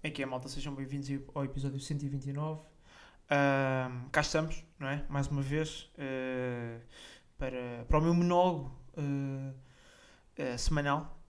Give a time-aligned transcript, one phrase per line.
[0.00, 2.62] É que é, malta, sejam bem-vindos ao episódio 129.
[2.62, 5.04] Uh, cá estamos, não é?
[5.08, 6.80] Mais uma vez, uh,
[7.36, 11.20] para, para o meu monólogo uh, semanal.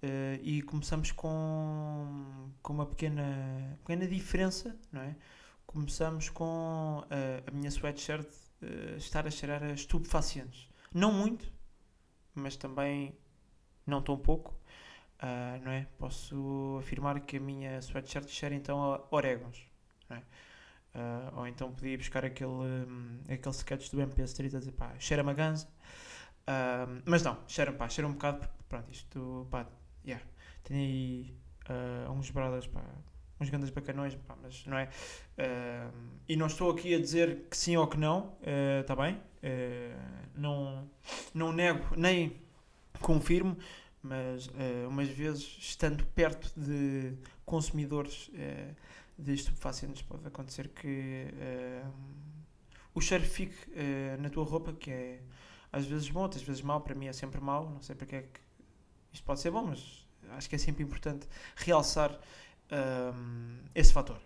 [0.43, 5.15] e começamos com, com uma pequena, pequena diferença, não é?
[5.65, 7.03] Começamos com
[7.47, 8.29] a minha sweatshirt
[8.97, 10.69] estar a cheirar a estupefacientes.
[10.93, 11.51] Não muito,
[12.35, 13.17] mas também
[13.85, 14.58] não tão pouco.
[15.21, 15.85] Uh, não é?
[15.97, 19.67] Posso afirmar que a minha sweatshirt cheira então a orégãos.
[20.09, 20.15] É?
[20.15, 24.93] Uh, ou então podia buscar aquele, um, aquele sketch do MP Street a dizer pá,
[24.97, 25.67] cheira-me a ganza.
[26.47, 29.67] Uh, mas não, cheira-me pá, cheira um bocado porque pronto, isto pá,
[30.05, 30.23] yeah.
[30.63, 31.35] Tenho aí
[32.09, 32.81] uns bradas pá,
[33.39, 34.89] uns grandes bacanões, pá, mas não é?
[36.27, 38.35] e não estou aqui a dizer que sim ou que não,
[38.81, 39.21] está bem?
[40.35, 40.89] não,
[41.31, 42.41] não nego nem
[42.99, 43.55] confirmo,
[44.01, 47.13] mas uh, umas vezes estando perto de
[47.45, 48.75] consumidores uh,
[49.17, 51.93] de estupefacientes pode acontecer que uh,
[52.93, 53.55] o cheiro fique
[54.19, 55.21] na tua roupa, que é
[55.71, 58.21] às vezes bom, outras vezes mau, para mim é sempre mau, não sei porque é
[58.23, 58.39] que
[59.13, 62.19] isto pode ser bom, mas acho que é sempre importante realçar
[63.75, 64.19] esse fator.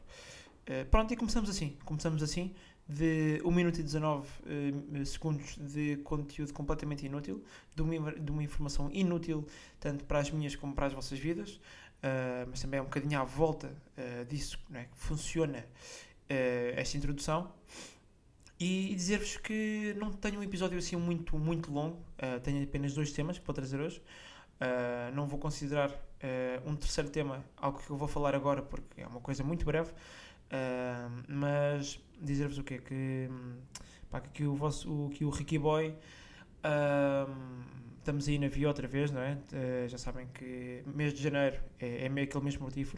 [0.90, 2.56] pronto, e começamos assim, começamos assim,
[2.88, 8.44] de 1 minuto e 19 uh, segundos de conteúdo completamente inútil, de uma, de uma
[8.44, 9.48] informação inútil,
[9.80, 13.20] tanto para as minhas como para as vossas vidas, uh, mas também é um bocadinho
[13.20, 15.66] à volta uh, disso é, que funciona
[16.76, 17.54] esta introdução.
[18.60, 22.02] E, e dizer-vos que não tenho um episódio assim muito, muito longo,
[22.42, 24.02] tenho apenas dois temas vou trazer hoje.
[25.14, 25.92] não vou considerar
[26.66, 29.92] um terceiro tema algo que eu vou falar agora porque é uma coisa muito breve,
[31.28, 32.80] mas dizer-vos o quê?
[32.80, 33.30] Que,
[34.10, 35.96] pá, que o vosso o, que o Ricky Boy
[36.64, 37.64] um,
[37.98, 39.34] estamos aí na via outra vez, não é?
[39.34, 42.98] Uh, já sabem que mês de janeiro é, é meio aquele mesmo motivo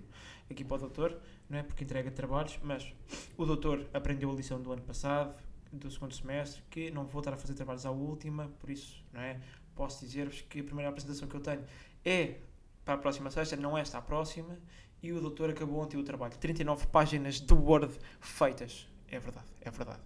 [0.49, 1.63] aqui para o doutor, não é?
[1.63, 2.91] Porque entrega trabalhos, mas
[3.37, 5.35] o doutor aprendeu a lição do ano passado,
[5.71, 9.21] do segundo semestre, que não vou estar a fazer trabalhos à última, por isso, não
[9.21, 9.39] é?
[9.75, 11.63] Posso dizer-vos que a primeira apresentação que eu tenho
[12.03, 12.35] é
[12.83, 14.57] para a próxima sexta, não esta a próxima,
[15.05, 16.35] e o doutor acabou ontem o trabalho.
[16.37, 18.87] 39 páginas de Word feitas.
[19.07, 20.01] É verdade, é verdade.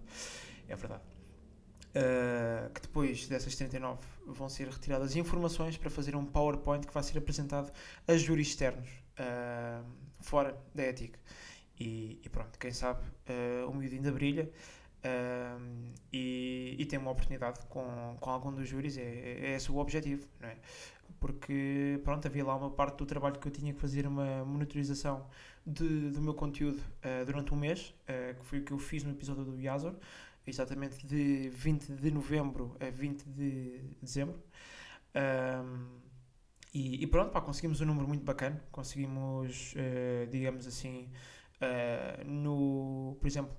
[0.68, 1.02] É verdade.
[1.90, 7.02] Uh, que depois dessas 39 vão ser retiradas informações para fazer um PowerPoint que vai
[7.02, 7.72] ser apresentado
[8.06, 8.88] a júris externos
[9.18, 9.84] uh,
[10.20, 11.18] fora da ética.
[11.78, 14.50] E, e, pronto, quem sabe uh, o miúdo ainda brilha
[16.12, 20.26] e, e, tem uma oportunidade com, com algum dos júris, é, é esse o objetivo,
[20.40, 20.56] não é?
[21.18, 25.26] Porque pronto, havia lá uma parte do trabalho que eu tinha que fazer uma monitorização
[25.66, 29.04] de, do meu conteúdo uh, durante um mês, uh, que foi o que eu fiz
[29.04, 29.94] no episódio do Yazor,
[30.46, 34.42] exatamente de 20 de novembro a 20 de dezembro.
[35.14, 36.00] Um,
[36.72, 38.62] e, e, pronto, pá, conseguimos um número muito bacana.
[38.70, 41.10] Conseguimos, uh, digamos assim,
[42.24, 43.54] no, por exemplo,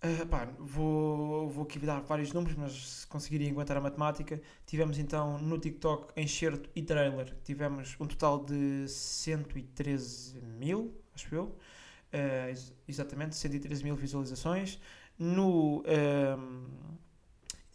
[0.00, 4.96] Uh, pá, vou, vou aqui dar vários números, mas se conseguirem aguentar a matemática, tivemos
[4.96, 12.72] então no TikTok enxerto e trailer, tivemos um total de 113 mil, acho eu, uh,
[12.86, 14.78] exatamente, 113 mil visualizações.
[15.18, 15.82] No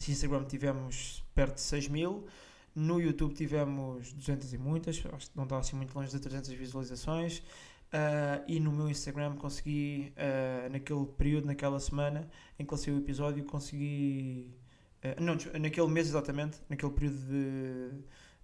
[0.08, 2.26] Instagram tivemos perto de 6 mil,
[2.74, 6.50] no YouTube tivemos 200 e muitas, acho que não está assim muito longe de 300
[6.54, 7.44] visualizações.
[7.94, 12.28] Uh, e no meu Instagram consegui, uh, naquele período, naquela semana
[12.58, 14.52] em que lancei o episódio, consegui.
[15.04, 17.92] Uh, não, naquele mês exatamente, naquele período de,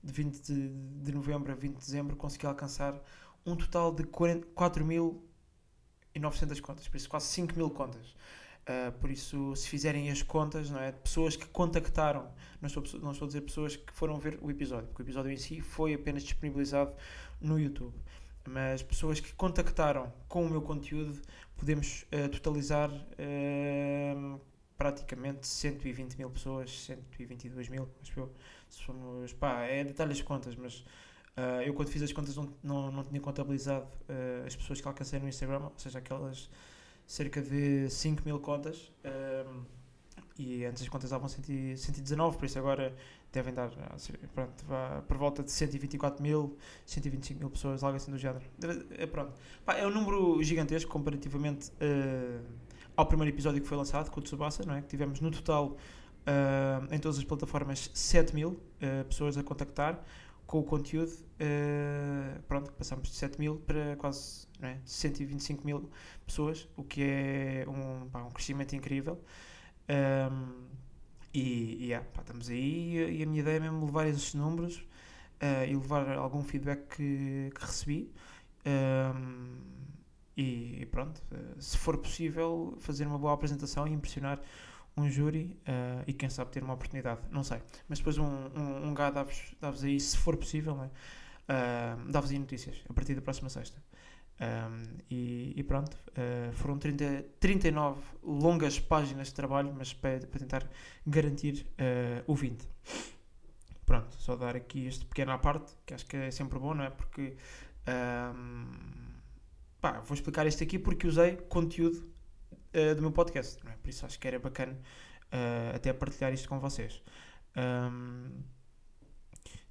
[0.03, 0.69] de 20 de,
[1.03, 3.01] de, novembro a 20 de dezembro, consegui alcançar
[3.43, 8.15] um total de 4.900 contas, por isso quase 5 mil contas.
[9.01, 10.91] por isso, se fizerem as contas, não é?
[10.91, 14.85] pessoas que contactaram, não estou, não estou a dizer pessoas que foram ver o episódio,
[14.89, 16.93] porque o episódio em si foi apenas disponibilizado
[17.41, 17.95] no YouTube
[18.49, 21.21] mas pessoas que contactaram com o meu conteúdo,
[21.55, 24.41] podemos uh, totalizar uh,
[24.77, 28.33] praticamente 120 mil pessoas, 122 mil, acho eu.
[28.69, 30.79] Somos, pá, é detalhes contas, mas
[31.38, 33.88] uh, eu quando fiz as contas não, não, não tinha contabilizado
[34.45, 36.50] as pessoas que alcancei no Instagram, ou seja, aquelas
[37.06, 38.91] cerca de 5 mil contas.
[40.38, 42.95] e antes as contas davam 119, por isso agora
[43.31, 43.69] devem dar
[44.33, 44.65] pronto,
[45.07, 48.43] por volta de 124 mil, 125 mil pessoas, algo assim do género.
[48.97, 49.33] É, pronto.
[49.67, 52.43] É um número gigantesco comparativamente uh,
[52.95, 54.81] ao primeiro episódio que foi lançado com o Tsubasa, não é?
[54.81, 55.77] que tivemos no total
[56.25, 60.03] uh, em todas as plataformas 7 mil uh, pessoas a contactar
[60.47, 61.11] com o conteúdo.
[62.47, 64.79] pronto, passamos de 7 mil para quase não é?
[64.83, 65.89] 125 mil
[66.25, 69.23] pessoas, o que é um, pá, um crescimento incrível.
[69.87, 70.78] Um,
[71.33, 74.77] e, yeah, pá, estamos aí e a minha ideia é mesmo levar esses números
[75.41, 78.11] uh, e levar algum feedback que, que recebi
[78.65, 79.57] um,
[80.35, 84.39] e, pronto, uh, se for possível, fazer uma boa apresentação e impressionar
[84.95, 87.61] um júri uh, e quem sabe ter uma oportunidade, não sei.
[87.87, 90.89] Mas depois um, um, um gá dá-vos aí, se for possível, né?
[92.07, 93.81] dá-vos aí notícias a partir da próxima sexta.
[94.39, 100.39] Um, e, e, pronto, uh, foram 30, 39 longas páginas de trabalho, mas para, para
[100.39, 100.69] tentar
[101.06, 102.65] garantir uh, o 20.
[103.86, 106.86] Pronto, só dar aqui este pequeno à parte, que acho que é sempre bom, não
[106.86, 106.89] é?
[106.89, 107.36] Porque
[107.88, 108.65] um,
[109.81, 112.07] pá, vou explicar isto aqui porque usei conteúdo
[112.74, 113.75] uh, do meu podcast, não é?
[113.75, 114.80] Por isso acho que era bacana
[115.75, 117.03] até partilhar isto com vocês.
[117.56, 118.41] Um,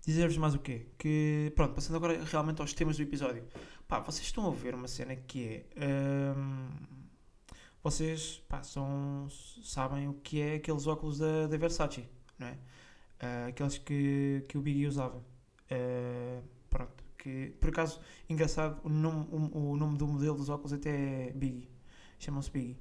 [0.09, 0.87] Dizer-vos mais o quê?
[0.97, 3.45] Que, pronto, passando agora realmente aos temas do episódio.
[3.89, 6.35] Pá, vocês estão a ver uma cena que é.
[6.37, 6.69] Hum,
[7.83, 9.27] vocês, pá, são,
[9.63, 12.07] sabem o que é aqueles óculos da, da Versace,
[12.39, 12.53] não é?
[12.53, 15.17] Uh, aqueles que, que o Biggie usava.
[15.17, 17.99] Uh, pronto, que por acaso,
[18.29, 21.71] engraçado, o nome, o, o, nome do modelo dos óculos até é Biggie.
[22.19, 22.77] Chamam-se Biggie.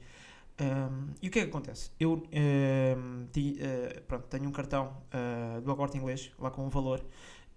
[0.60, 1.89] Um, e o que é que acontece?
[1.98, 6.69] Eu um, ti, uh, pronto, tenho um cartão uh, do Agorte Inglês, lá com um
[6.69, 7.01] valor,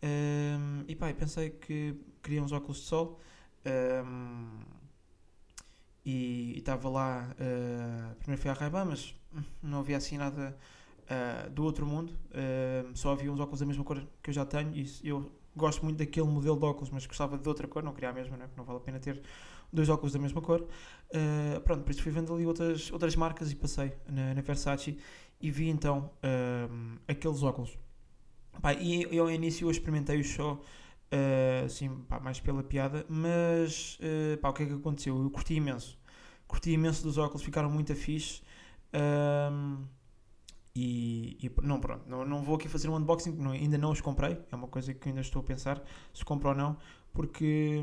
[0.03, 3.19] um, e pá, pensei que queria uns óculos de sol
[6.05, 7.29] e estava lá.
[7.33, 9.15] Uh, primeiro fui à ray mas
[9.63, 10.57] não havia assim nada
[11.53, 12.13] do outro mundo,
[12.95, 15.99] só havia uns óculos da mesma cor que eu já tenho, e eu gosto muito
[15.99, 18.49] daquele modelo de óculos, mas gostava de outra cor, não queria a mesma, né?
[18.57, 19.21] não vale a pena ter
[19.73, 20.63] dois óculos da mesma cor.
[20.63, 24.99] Uh, pronto, por isso fui vendo ali outras, outras marcas e passei na, na Versace
[25.41, 27.79] e vi então uh, aqueles óculos.
[28.61, 30.63] Pá, e eu ao início eu experimentei o show,
[31.13, 33.99] uh, assim, pá, mais pela piada, mas
[34.41, 35.21] pá, o que é que aconteceu?
[35.23, 35.99] Eu curti imenso.
[36.47, 38.43] Curti imenso dos óculos, ficaram muito fixe.
[40.75, 44.01] E, e, não, pronto, não, não vou aqui fazer um unboxing, não, ainda não os
[44.01, 45.83] comprei, é uma coisa que ainda estou a pensar
[46.15, 46.77] se compro ou não,
[47.13, 47.83] porque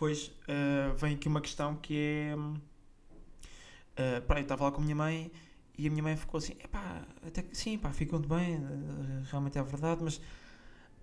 [0.00, 2.34] depois uh, vem aqui uma questão que é.
[2.34, 5.30] Uh, pá, eu estava lá com a minha mãe
[5.76, 9.58] e a minha mãe ficou assim: pá, até que sim, pá, ficam bem, uh, realmente
[9.58, 10.18] é verdade, mas.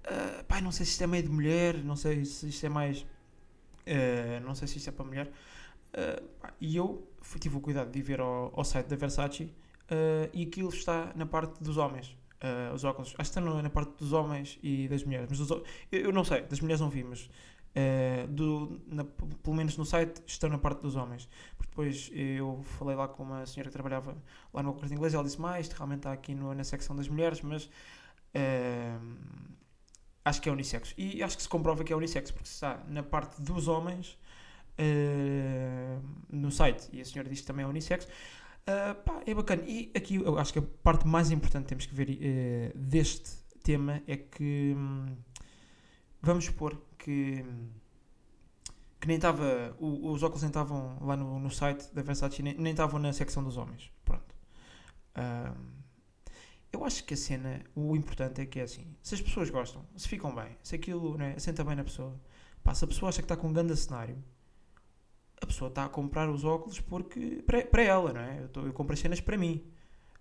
[0.08, 2.70] Uh, pá, não sei se isto é meio de mulher, não sei se isto é
[2.70, 3.02] mais.
[3.02, 5.28] Uh, não sei se isto é para mulher.
[5.90, 6.26] Uh,
[6.62, 9.52] e eu fui, tive o cuidado de ir ver ao, ao site da Versace
[10.34, 12.18] e aquilo está na parte dos homens.
[12.74, 16.26] os óculos, acho que está na parte dos homens e das mulheres, mas eu, não
[16.26, 17.30] sei, das mulheres não vi, mas
[18.28, 21.30] do, na, pelo menos no site, estão na parte dos homens.
[21.56, 24.18] Porque depois eu falei lá com uma senhora que trabalhava
[24.54, 27.08] lá no Corte Inglês e ela disse: Mais, realmente está aqui no, na secção das
[27.08, 27.70] mulheres, mas
[30.28, 30.94] acho que é unissex.
[30.98, 34.18] E acho que se comprova que é unissex, porque está na parte dos homens
[34.80, 38.06] uh, no site e a senhora diz que também é unissex.
[38.06, 39.64] Uh, pá, é bacana.
[39.66, 43.32] E aqui eu acho que a parte mais importante que temos que ver deste
[43.64, 44.74] tema é que.
[44.76, 45.18] Um,
[46.22, 47.46] vamos supor que,
[49.00, 49.76] que nem estava.
[49.80, 53.58] Os óculos nem estavam lá no, no site da Versace, nem estavam na secção dos
[53.58, 53.92] homens.
[54.04, 54.36] Pronto.
[55.18, 55.77] Um,
[56.72, 59.86] eu acho que a cena, o importante é que é assim: se as pessoas gostam,
[59.96, 62.14] se ficam bem, se aquilo né, senta bem na pessoa,
[62.64, 64.18] pá, se a pessoa acha que está com um grande cenário,
[65.42, 68.42] a pessoa está a comprar os óculos porque para, ela, não é?
[68.42, 69.64] Eu, tô, eu compro as cenas para mim.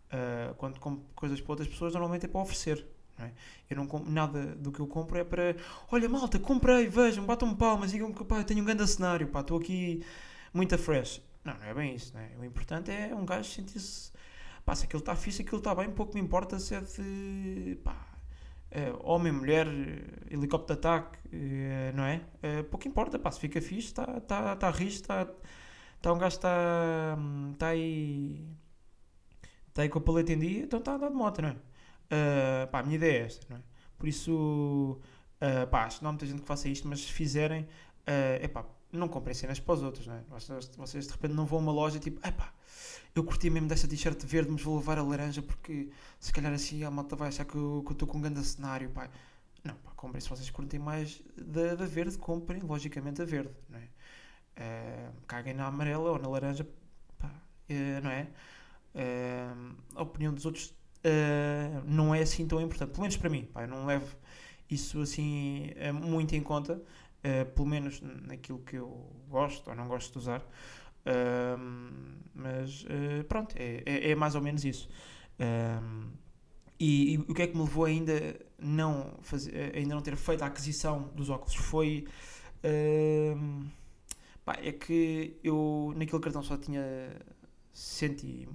[0.07, 2.87] Uh, quando compro coisas para outras pessoas, normalmente é para oferecer.
[3.19, 3.31] É?
[3.71, 5.57] Eu não compro, nada do que eu compro é para
[5.91, 9.41] olha malta, comprei, vejam, batam-me palmas, digam que pá, eu tenho um grande cenário, pá,
[9.41, 10.05] estou aqui
[10.53, 11.23] muito fresh.
[11.43, 12.33] Não, não é bem isso, né?
[12.39, 14.13] o importante é um gajo sentir-se,
[14.67, 17.97] pá, se aquilo está fixe, aquilo está bem, pouco me importa se é de pá,
[18.71, 19.67] é, homem, mulher,
[20.31, 22.21] helicóptero de ataque, é, não é?
[22.65, 25.27] Pouco importa, pá, se fica fixe, está tá, tá rijo, está
[26.03, 27.17] tá um gajo está
[27.59, 28.45] tá aí,
[29.69, 31.53] está aí com a paleta em dia, então está a dar de moto, não é?
[31.53, 33.63] Uh, pá, a minha ideia é esta, não é?
[33.99, 35.01] Por isso,
[35.41, 38.45] uh, pá, acho que não há muita gente que faça isto, mas se fizerem, uh,
[38.45, 38.65] epá,
[38.97, 40.23] não comprem cenas para os outros, não é?
[40.29, 42.53] Vocês, vocês de repente não vão a uma loja tipo, epá,
[43.15, 45.89] eu curti mesmo desta t-shirt verde, mas vou levar a laranja porque
[46.21, 49.09] se calhar assim a malta vai achar que eu estou com um grande cenário, pá.
[49.65, 53.79] Não, pá, comprem se vocês curtem mais da, da verde, comprem logicamente a verde, não
[53.79, 53.89] é?
[54.59, 56.67] Uh, caguem na amarela ou na laranja,
[57.19, 58.29] pá, uh, não é?
[58.95, 60.75] Uh, a opinião dos outros
[61.07, 62.91] uh, não é assim tão importante.
[62.91, 64.17] Pelo menos para mim, pá, eu não levo
[64.71, 66.83] isso assim uh, muito em conta,
[67.27, 70.47] uh, pelo menos naquilo que eu gosto ou não gosto de usar.
[72.35, 72.85] mas
[73.29, 74.89] pronto, é, é, é, mais ou menos isso.
[76.79, 80.43] E, e, o que é que me levou ainda não fazer, ainda não ter feito
[80.43, 82.07] a aquisição dos óculos foi
[84.45, 86.83] pá, é que eu naquele cartão só tinha
[87.73, 88.49] cento e,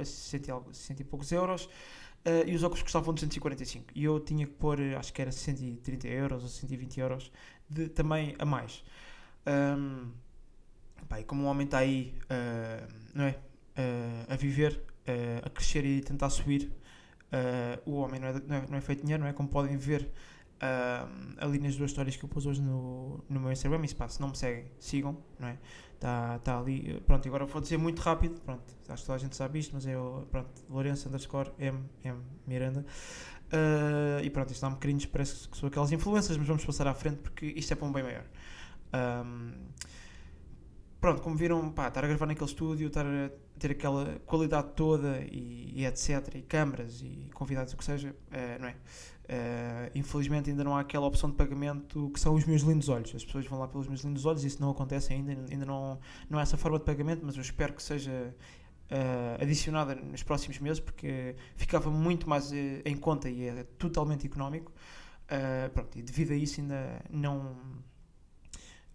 [0.00, 4.52] e, cento e poucos euros uh, e os óculos custavam 245 e eu tinha que
[4.52, 7.32] pôr, acho que era 130 euros ou 120 euros
[7.70, 8.84] de, também a mais.
[9.46, 10.10] Um,
[11.10, 13.30] Pá, e como um homem está aí, uh, não é?
[13.30, 16.70] Uh, a viver, uh, a crescer e tentar subir,
[17.84, 19.32] o homem não é, não é, não, é, feito dinheiro, não é?
[19.32, 20.08] Como podem ver
[21.38, 23.84] ali nas duas histórias que eu pus hoje no, no meu Instagram.
[23.84, 25.58] E pá, se não me seguem, sigam, não é?
[25.94, 27.00] Está tá ali.
[27.06, 28.40] Pronto, agora vou dizer muito rápido.
[28.40, 30.26] Pronto, acho que toda a gente sabe isto, mas é o.
[30.30, 32.84] Pronto, Lourenço underscore M, M Miranda.
[33.52, 36.86] Uh, e pronto, isto dá um bocadinho, parece que são aquelas influências, mas vamos passar
[36.86, 38.24] à frente porque isto é para um bem maior.
[38.94, 39.52] Um,
[41.00, 45.20] pronto, como viram, pá, estar a gravar naquele estúdio, estar a ter aquela qualidade toda
[45.30, 48.76] e, e etc, e câmaras e convidados, o que seja, uh, não é?
[49.30, 53.14] Uh, infelizmente ainda não há aquela opção de pagamento que são os meus lindos olhos.
[53.14, 56.38] As pessoas vão lá pelos meus lindos olhos, isso não acontece ainda, ainda não, não
[56.38, 58.34] há essa forma de pagamento, mas eu espero que seja
[58.90, 64.72] uh, adicionada nos próximos meses, porque ficava muito mais em conta e é totalmente económico.
[65.72, 67.56] pronto, e devido a isso ainda não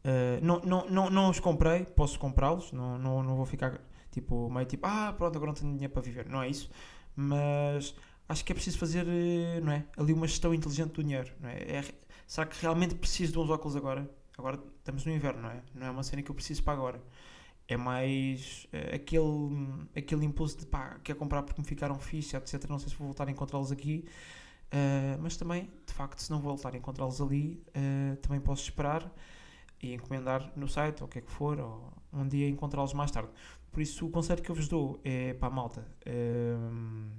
[0.05, 4.47] Uh, não, não, não, não os comprei, posso comprá-los, não, não, não vou ficar tipo,
[4.51, 6.29] meio tipo, ah, pronto, agora não tenho dinheiro para viver.
[6.29, 6.69] Não é isso,
[7.15, 7.95] mas
[8.29, 9.03] acho que é preciso fazer
[9.63, 11.33] não é, ali uma gestão inteligente do dinheiro.
[11.39, 11.55] Não é?
[11.55, 11.83] é
[12.27, 14.07] será que realmente preciso de uns óculos agora?
[14.37, 15.61] Agora estamos no inverno, não é?
[15.73, 17.01] Não é uma cena que eu preciso para agora.
[17.67, 22.69] É mais uh, aquele, aquele impulso de pá, quer comprar porque me ficaram fixe, etc.
[22.69, 24.05] Não sei se vou voltar a encontrá-los aqui.
[24.65, 29.09] Uh, mas também, de facto, se não voltar a encontrá-los ali, uh, também posso esperar
[29.81, 33.11] e encomendar no site, ou o que é que for, ou um dia encontrá-los mais
[33.11, 33.29] tarde.
[33.71, 37.09] Por isso, o conselho que eu vos dou é para a malta: hum,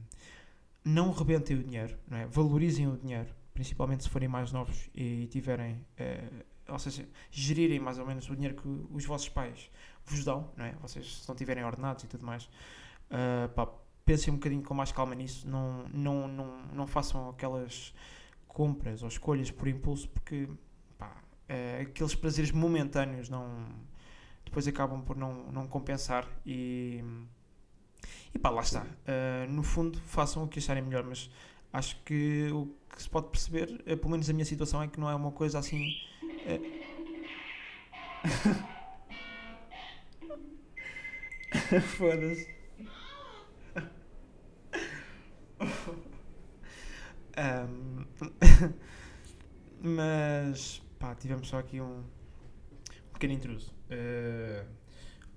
[0.85, 2.27] não rebentem o dinheiro, não é?
[2.27, 7.99] valorizem o dinheiro, principalmente se forem mais novos e tiverem, uh, ou seja, gerirem mais
[7.99, 9.71] ou menos o dinheiro que os vossos pais
[10.05, 10.73] vos dão, não é?
[10.81, 12.45] vocês se não tiverem ordenados e tudo mais.
[13.11, 13.69] Uh, pá,
[14.05, 17.95] pensem um bocadinho com mais calma nisso, não, não, não, não façam aquelas
[18.47, 23.67] compras ou escolhas por impulso, porque uh, aqueles prazeres momentâneos não
[24.45, 27.03] depois acabam por não, não compensar e
[28.37, 28.83] e pá, lá está.
[28.83, 31.31] Uh, no fundo, façam o que acharem melhor, mas
[31.73, 35.01] acho que o que se pode perceber, uh, pelo menos a minha situação, é que
[35.01, 35.91] não é uma coisa assim.
[41.97, 42.47] Foda-se.
[47.37, 48.07] um,
[49.81, 52.05] mas pá, tivemos só aqui um, um
[53.13, 53.75] pequeno intruso.
[53.91, 54.65] Uh,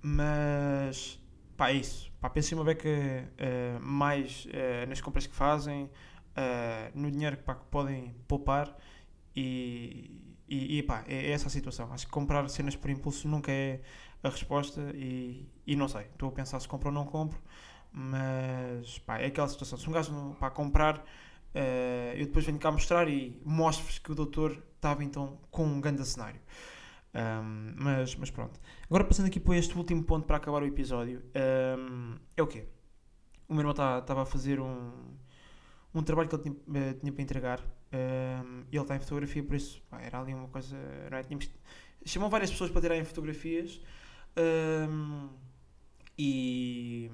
[0.02, 1.20] mas
[1.58, 2.12] pá, é isso.
[2.22, 5.90] Pá, pensem uma beca uh, mais uh, nas compras que fazem,
[6.94, 8.78] no dinheiro pá, que podem poupar
[9.40, 11.92] e, e, e pá, é, é, essa a situação.
[11.94, 13.82] Acho que comprar cenas por impulso nunca é
[14.24, 16.02] a resposta e, e não sei.
[16.02, 17.40] Estou a pensar se compro ou não compro,
[17.92, 19.78] mas pá, é aquela situação.
[19.78, 21.04] Se um gajo pá, comprar
[21.50, 25.82] Uh, eu depois venho cá mostrar e mostro-vos que o doutor estava então com um
[25.82, 26.40] grande cenário.
[27.14, 28.60] Um, mas, mas pronto.
[28.86, 31.24] Agora passando aqui para este último ponto para acabar o episódio.
[31.78, 32.68] Um, é o quê?
[33.48, 34.92] O meu irmão estava tá, a fazer um,
[35.94, 37.60] um trabalho que ele tinha, eh, tinha para entregar.
[37.92, 40.78] Um, ele está em fotografia, por isso pá, era ali uma coisa.
[41.10, 41.24] Não é?
[41.24, 41.50] Tínhamos,
[42.06, 43.82] chamou várias pessoas para tirarem fotografias.
[46.18, 47.10] e,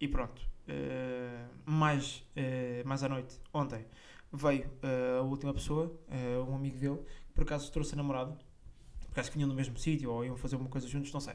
[0.00, 0.50] e pronto.
[0.68, 3.84] Uh, mais, uh, mais à noite, ontem,
[4.32, 5.92] veio uh, a última pessoa,
[6.48, 8.38] um amigo dele, que por acaso trouxe a namorada,
[9.16, 11.34] acho que vinham no mesmo sítio ou iam fazer uma coisa juntos, não sei.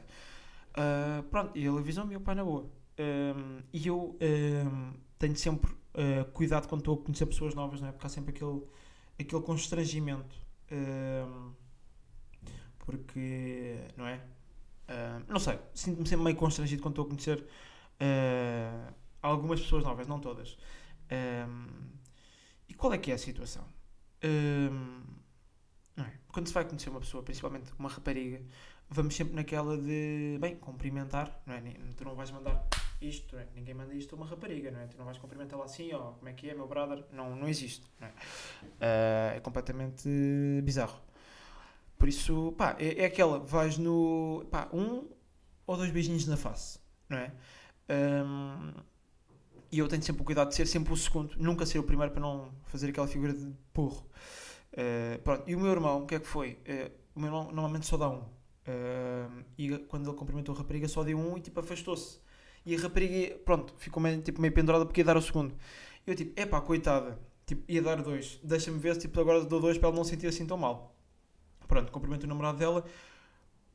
[1.30, 2.70] pronto, e ele avisou-me e eu, pá, na boa.
[2.98, 5.70] Um, e eu um, tenho sempre
[6.32, 7.92] cuidado quando estou a conhecer pessoas novas, não é?
[7.92, 8.62] Porque há sempre aquele,
[9.18, 10.36] aquele constrangimento.
[10.70, 11.52] Um,
[12.78, 14.20] porque, não é?
[15.28, 20.20] não sei, sinto-me sempre meio constrangido quando estou a conhecer uh, algumas pessoas novas, não
[20.20, 20.56] todas.
[21.10, 21.66] Um,
[22.68, 23.64] e qual é que é a situação?
[24.24, 25.02] Um,
[25.98, 26.12] é?
[26.28, 28.42] Quando se vai conhecer uma pessoa, principalmente uma rapariga,
[28.88, 31.60] vamos sempre naquela de, bem, cumprimentar, não é?
[31.96, 32.66] Tu não vais mandar
[33.00, 33.46] isto, é?
[33.54, 34.86] ninguém manda isto a uma rapariga, não é?
[34.86, 37.04] Tu não vais cumprimentá-la assim, ó, oh, como é que é, meu brother?
[37.12, 38.10] Não, não existe, não é?
[38.10, 40.08] Uh, é completamente
[40.62, 40.98] bizarro.
[41.98, 45.08] Por isso, pá, é, é, aquela, vais no, pá, um
[45.66, 47.32] ou dois beijinhos na face, não é?
[47.88, 48.72] Um,
[49.70, 52.12] e eu tenho sempre o cuidado de ser sempre o segundo, nunca ser o primeiro
[52.12, 54.06] para não fazer aquela figura de burro.
[54.72, 55.44] Uh, pronto.
[55.46, 56.52] E o meu irmão, o que é que foi?
[56.52, 58.22] Uh, o meu irmão normalmente só dá um.
[59.56, 62.18] E quando ele cumprimentou a rapariga só deu um e tipo afastou-se.
[62.66, 65.54] E a rapariga, pronto, ficou meio, tipo, meio pendurada porque ia dar o segundo.
[66.06, 68.38] Eu tipo, epá, coitada, tipo, ia dar dois.
[68.42, 70.94] Deixa-me ver se tipo, agora dou dois para ela não sentir assim tão mal.
[71.68, 72.84] Pronto, cumprimento o namorado dela,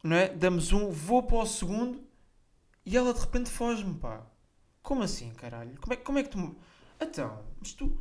[0.03, 0.29] não é?
[0.29, 2.03] Damos um, vou para o segundo
[2.85, 4.25] e ela de repente foge-me, pá.
[4.83, 5.79] Como assim, caralho?
[5.79, 6.55] Como é, como é que tu.
[6.99, 7.97] Então, mas tu.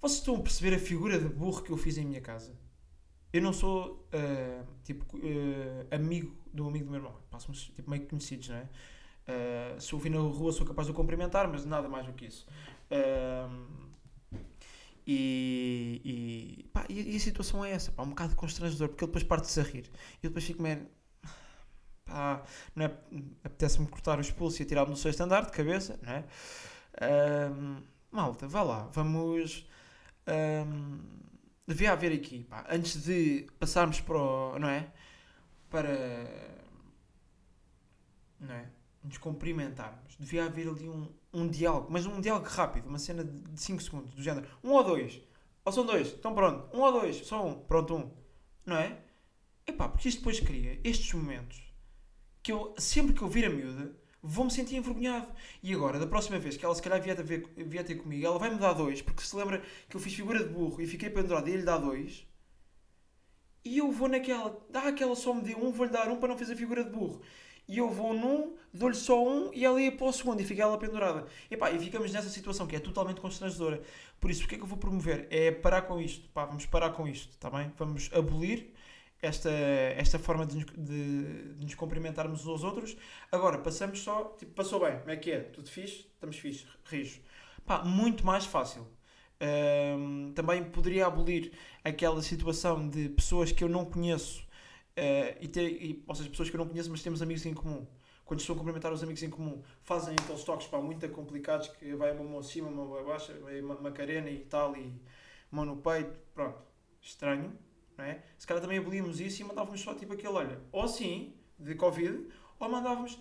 [0.00, 2.54] Vocês estão a perceber a figura de burro que eu fiz em minha casa?
[3.32, 7.16] eu não sou uh, tipo uh, amigo do amigo do meu irmão.
[7.30, 8.68] Passamos tipo, meio conhecidos, não é?
[9.30, 12.12] Uh, se o vi na rua sou capaz de o cumprimentar, mas nada mais do
[12.12, 12.46] que isso.
[15.06, 19.24] E, e, pá, e, a situação é essa, pá, um bocado constrangedor, porque ele depois
[19.24, 19.90] parte-se a rir.
[20.22, 20.86] E eu depois fico meio.
[22.04, 22.42] Pá,
[22.74, 22.96] não é?
[23.44, 26.24] Apetece-me cortar o expulso e atirar-me no seu estandarte de cabeça, não é?
[28.10, 29.66] malta, vá lá, vamos.
[30.28, 31.00] Um,
[31.66, 34.92] devia haver aqui, pá, antes de passarmos para o, não é?
[35.70, 35.88] Para.
[38.40, 38.79] Não é?
[39.02, 40.16] Nos cumprimentarmos.
[40.18, 44.14] Devia haver ali um, um diálogo, mas um diálogo rápido, uma cena de 5 segundos,
[44.14, 44.46] do género.
[44.62, 45.20] Um ou dois.
[45.64, 46.74] Ou são dois, então pronto.
[46.76, 48.10] Um ou dois, só um, pronto, um.
[48.66, 48.98] Não é?
[49.66, 51.62] Epá, porque isto depois cria estes momentos
[52.42, 55.28] que eu, sempre que eu vir a miúda, vou-me sentir envergonhado.
[55.62, 58.26] E agora, da próxima vez que ela se calhar vier, a ver, vier ter comigo,
[58.26, 61.10] ela vai-me dar dois, porque se lembra que eu fiz figura de burro e fiquei
[61.10, 62.26] pendurado e ele dá dois.
[63.64, 66.38] E eu vou naquela, dá aquela só me deu um, vou-lhe dar um para não
[66.38, 67.20] fazer figura de burro.
[67.70, 70.60] E eu vou num, dou-lhe só um e ela ia para o segundo e fica
[70.60, 71.24] ela pendurada.
[71.48, 73.80] E, pá, e ficamos nessa situação que é totalmente constrangedora.
[74.18, 75.28] Por isso, o que é que eu vou promover?
[75.30, 76.28] É parar com isto.
[76.30, 77.72] Pá, vamos parar com isto, está bem?
[77.78, 78.74] Vamos abolir
[79.22, 82.96] esta, esta forma de, de, de, nos cumprimentarmos uns aos outros.
[83.30, 85.38] Agora, passamos só, tipo, passou bem, como é que é?
[85.38, 86.06] Tudo fixe?
[86.12, 87.20] Estamos fixe, rijo.
[87.64, 88.84] Pá, muito mais fácil.
[90.34, 91.52] Também poderia abolir
[91.84, 94.44] aquela situação de pessoas que eu não conheço,
[95.00, 97.54] uh, e ter, e, ou seja, pessoas que eu não conheço, mas temos amigos em
[97.54, 97.86] comum.
[98.24, 101.94] Quando estão a cumprimentar os amigos em comum, fazem aqueles toques pá, muito complicados que
[101.96, 104.92] vai uma mão acima, uma mão abaixo, uma macarena e tal, e
[105.50, 106.62] mão no peito, pronto.
[107.02, 107.58] Estranho
[108.00, 108.22] não é?
[108.38, 112.26] Se calhar também abolíamos isso e mandávamos só tipo aquele, olha, ou sim, de Covid,
[112.58, 113.18] ou mandávamos,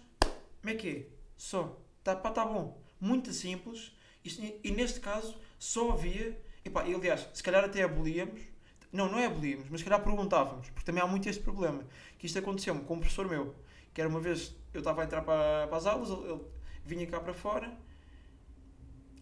[0.62, 1.06] como é que é?
[1.36, 2.82] Só, tá, pá, tá bom.
[3.00, 7.84] Muito simples, e, e neste caso só havia, e pá, e, aliás, se calhar até
[7.84, 8.42] abolíamos,
[8.92, 11.84] não, não é abolíamos, mas se calhar perguntávamos, porque também há muito este problema,
[12.18, 13.56] que isto aconteceu-me com um professor meu,
[13.94, 16.42] que era uma vez, eu estava a entrar para, para as aulas, ele, ele
[16.86, 17.72] vinha cá para fora,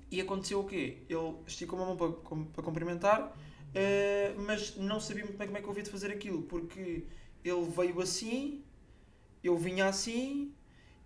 [0.09, 1.03] e aconteceu o quê?
[1.09, 2.11] Ele esticou a mão para,
[2.53, 3.33] para cumprimentar,
[3.67, 7.05] Uh, mas não sabia muito bem como é que eu havia de fazer aquilo, porque
[7.43, 8.63] ele veio assim,
[9.43, 10.53] eu vinha assim,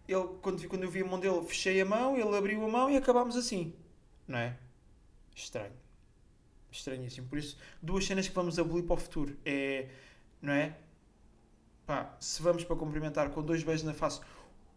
[0.08, 2.90] ele, quando, quando eu vi a mão dele, fechei a mão, ele abriu a mão
[2.90, 3.74] e acabámos assim.
[4.28, 4.58] Não é?
[5.36, 5.74] Estranho.
[6.72, 7.28] Estranhíssimo.
[7.28, 9.38] Por isso, duas cenas que vamos abolir para o futuro.
[9.46, 9.88] É,
[10.42, 10.76] não é?
[11.86, 14.22] Pá, se vamos para cumprimentar com dois beijos na face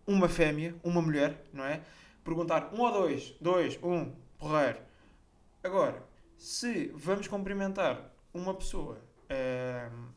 [0.06, 1.80] uma fêmea, uma mulher, não é?
[2.24, 4.78] Perguntar um ou dois, dois, um, porreiro.
[5.62, 6.02] Agora,
[6.36, 8.98] se vamos cumprimentar uma pessoa,
[9.30, 10.08] uh,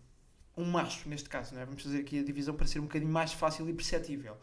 [0.58, 1.66] um macho neste caso, é?
[1.66, 4.38] vamos fazer aqui a divisão para ser um bocadinho mais fácil e perceptível.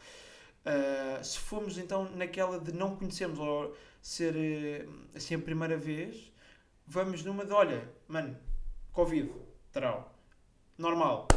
[0.65, 6.33] Uh, se formos então naquela de não conhecermos ou ser uh, assim a primeira vez,
[6.87, 8.37] vamos numa de olha, mano,
[8.93, 9.31] Covid,
[9.73, 10.15] trau,
[10.77, 11.29] normal.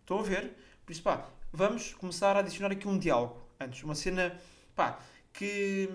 [0.00, 0.56] Estão a ver?
[0.84, 4.38] Por isso, pá, vamos começar a adicionar aqui um diálogo antes, uma cena,
[4.74, 5.00] pá,
[5.32, 5.88] que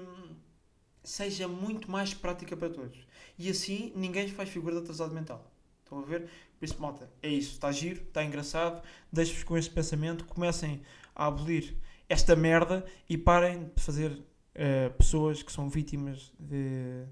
[1.03, 2.97] seja muito mais prática para todos.
[3.37, 5.49] E assim ninguém faz figura de atrasado mental.
[5.83, 6.29] Estão a ver?
[6.59, 7.53] Por isso, malta, é isso.
[7.53, 8.83] Está giro, está engraçado.
[9.11, 10.25] Deixo-vos com este pensamento.
[10.25, 10.81] Comecem
[11.15, 11.77] a abolir
[12.09, 17.05] esta merda e parem de fazer uh, pessoas que são vítimas de.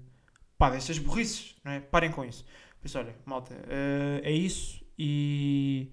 [0.58, 1.80] Pá, destas burrices, não é?
[1.80, 2.44] Parem com isso.
[2.80, 5.90] Por isso, olha, malta, uh, é isso e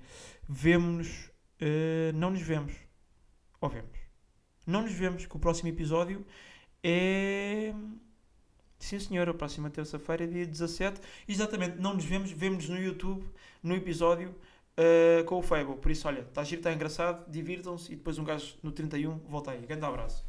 [0.48, 1.32] vemo-nos.
[1.62, 2.74] Uh, não nos vemos.
[3.62, 3.98] Ou vemos.
[4.66, 6.26] Não nos vemos, que o próximo episódio
[6.84, 7.74] é.
[8.80, 11.00] Sim, senhor, a próxima terça-feira, dia 17.
[11.28, 13.26] Exatamente, não nos vemos, vemos no YouTube,
[13.62, 14.36] no episódio
[14.78, 15.78] uh, com o Fable.
[15.78, 19.52] Por isso, olha, está giro, está engraçado, divirtam-se e depois um gajo no 31 volta
[19.52, 19.66] aí.
[19.66, 20.22] Grande abraço.